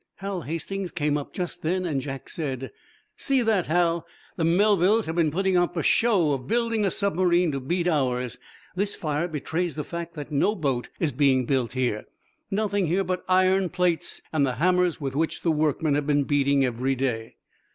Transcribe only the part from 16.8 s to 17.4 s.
day!"